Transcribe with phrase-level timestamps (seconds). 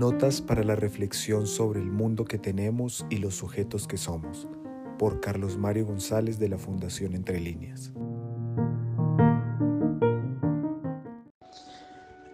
[0.00, 4.48] Notas para la reflexión sobre el mundo que tenemos y los sujetos que somos,
[4.98, 7.92] por Carlos Mario González de la Fundación Entre Líneas.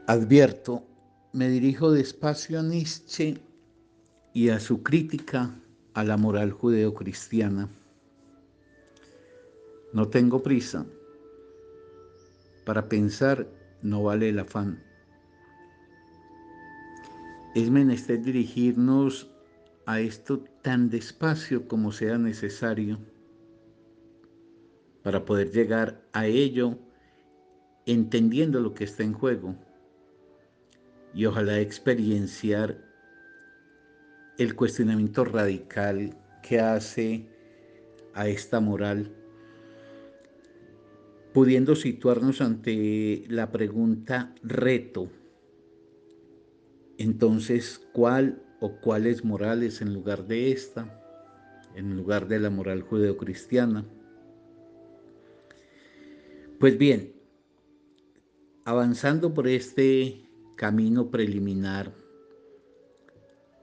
[0.06, 0.84] Advierto,
[1.32, 3.38] me dirijo despacio a Nietzsche
[4.32, 5.52] y a su crítica
[5.92, 7.68] a la moral judeocristiana.
[9.92, 10.86] No tengo prisa.
[12.64, 13.48] Para pensar
[13.82, 14.85] no vale el afán
[17.56, 19.30] es menester dirigirnos
[19.86, 22.98] a esto tan despacio como sea necesario
[25.02, 26.78] para poder llegar a ello
[27.86, 29.56] entendiendo lo que está en juego
[31.14, 32.76] y ojalá experienciar
[34.36, 37.26] el cuestionamiento radical que hace
[38.12, 39.10] a esta moral,
[41.32, 45.08] pudiendo situarnos ante la pregunta reto
[46.98, 51.02] entonces, ¿cuál o cuáles morales en lugar de esta,
[51.74, 53.84] en lugar de la moral judeocristiana?
[56.58, 57.12] Pues bien,
[58.64, 61.92] avanzando por este camino preliminar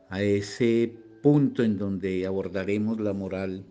[0.10, 3.66] a ese punto en donde abordaremos la moral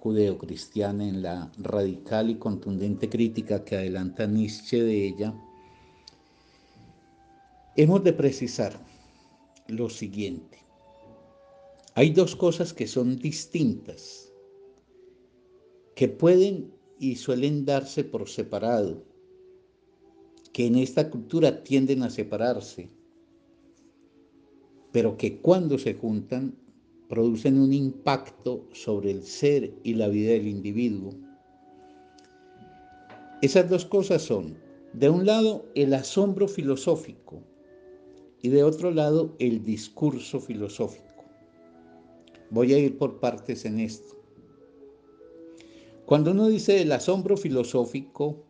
[0.00, 5.34] judeocristiana en la radical y contundente crítica que adelanta Nietzsche de ella,
[7.76, 8.72] hemos de precisar
[9.68, 10.58] lo siguiente.
[11.94, 14.32] Hay dos cosas que son distintas,
[15.94, 19.04] que pueden y suelen darse por separado,
[20.52, 22.88] que en esta cultura tienden a separarse,
[24.92, 26.56] pero que cuando se juntan
[27.08, 31.12] producen un impacto sobre el ser y la vida del individuo.
[33.42, 34.56] Esas dos cosas son,
[34.94, 37.42] de un lado, el asombro filosófico,
[38.42, 41.24] y de otro lado el discurso filosófico.
[42.50, 44.14] Voy a ir por partes en esto.
[46.04, 48.44] Cuando uno dice el asombro filosófico,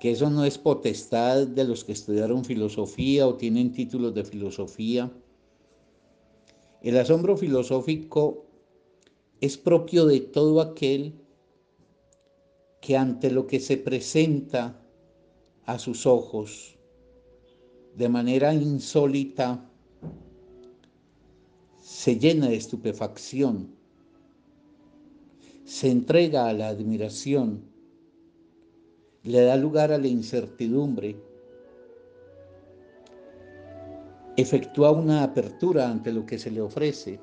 [0.00, 5.12] que eso no es potestad de los que estudiaron filosofía o tienen títulos de filosofía,
[6.80, 8.46] el asombro filosófico
[9.40, 11.14] es propio de todo aquel
[12.80, 14.80] que ante lo que se presenta
[15.66, 16.77] a sus ojos
[17.98, 19.68] de manera insólita,
[21.82, 23.74] se llena de estupefacción,
[25.64, 27.64] se entrega a la admiración,
[29.24, 31.16] le da lugar a la incertidumbre,
[34.36, 37.18] efectúa una apertura ante lo que se le ofrece.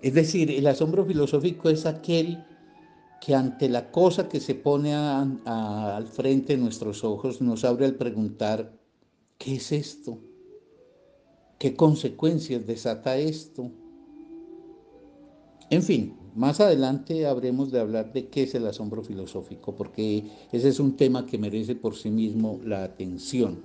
[0.00, 2.42] Es decir, el asombro filosófico es aquel
[3.20, 7.96] que ante la cosa que se pone al frente de nuestros ojos nos abre al
[7.96, 8.72] preguntar,
[9.36, 10.18] ¿qué es esto?
[11.58, 13.70] ¿Qué consecuencias desata esto?
[15.68, 20.68] En fin, más adelante habremos de hablar de qué es el asombro filosófico, porque ese
[20.68, 23.62] es un tema que merece por sí mismo la atención.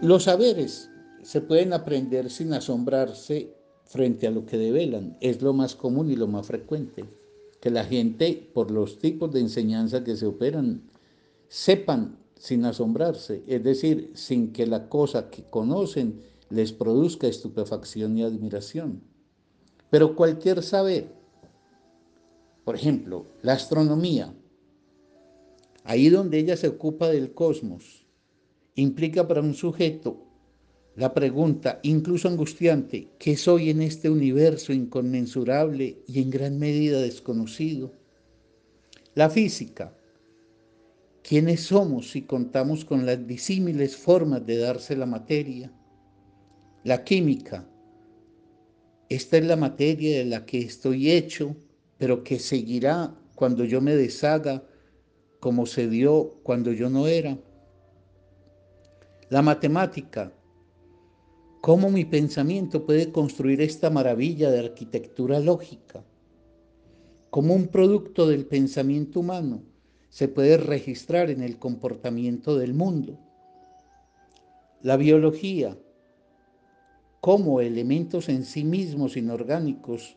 [0.00, 0.90] Los saberes
[1.22, 3.55] se pueden aprender sin asombrarse
[3.86, 5.16] frente a lo que develan.
[5.20, 7.04] Es lo más común y lo más frecuente.
[7.60, 10.82] Que la gente, por los tipos de enseñanza que se operan,
[11.48, 16.20] sepan sin asombrarse, es decir, sin que la cosa que conocen
[16.50, 19.00] les produzca estupefacción y admiración.
[19.90, 21.08] Pero cualquier saber,
[22.64, 24.34] por ejemplo, la astronomía,
[25.84, 28.04] ahí donde ella se ocupa del cosmos,
[28.74, 30.18] implica para un sujeto
[30.96, 37.92] la pregunta, incluso angustiante, ¿qué soy en este universo inconmensurable y en gran medida desconocido?
[39.14, 39.94] La física,
[41.22, 45.70] ¿quiénes somos si contamos con las disímiles formas de darse la materia?
[46.82, 47.68] La química,
[49.10, 51.54] esta es la materia de la que estoy hecho,
[51.98, 54.64] pero que seguirá cuando yo me deshaga,
[55.40, 57.38] como se dio cuando yo no era.
[59.28, 60.32] La matemática,
[61.66, 66.04] cómo mi pensamiento puede construir esta maravilla de arquitectura lógica,
[67.28, 69.64] cómo un producto del pensamiento humano
[70.08, 73.18] se puede registrar en el comportamiento del mundo.
[74.80, 75.76] La biología,
[77.20, 80.16] cómo elementos en sí mismos inorgánicos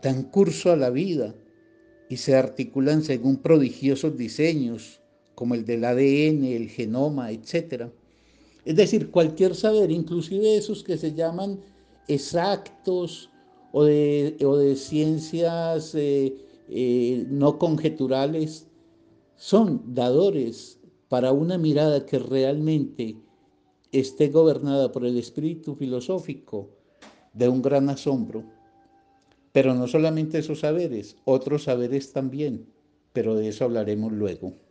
[0.00, 1.34] dan curso a la vida
[2.08, 5.02] y se articulan según prodigiosos diseños
[5.34, 7.90] como el del ADN, el genoma, etc.
[8.68, 11.58] Es decir, cualquier saber, inclusive esos que se llaman
[12.06, 13.30] exactos
[13.72, 16.36] o de, ciencias eh,
[16.68, 18.66] eh, no conjeturales,
[19.36, 20.78] son dadores
[21.08, 23.16] para una mirada que realmente
[23.90, 26.68] esté gobernada por el espíritu filosófico
[27.32, 28.44] de un gran asombro.
[29.50, 32.66] Pero no solamente esos saberes, otros saberes también,
[33.14, 34.67] pero de eso hablaremos luego.